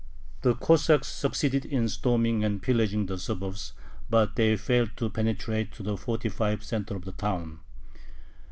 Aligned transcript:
The 0.41 0.55
Cossacks 0.55 1.07
succeeded 1.07 1.63
in 1.63 1.87
storming 1.87 2.43
and 2.43 2.59
pillaging 2.59 3.05
the 3.05 3.19
suburbs, 3.19 3.73
but 4.09 4.35
they 4.35 4.57
failed 4.57 4.97
to 4.97 5.11
penetrate 5.11 5.71
to 5.73 5.83
the 5.83 5.95
fortified 5.95 6.63
center 6.63 6.95
of 6.95 7.05
the 7.05 7.11
town. 7.11 7.59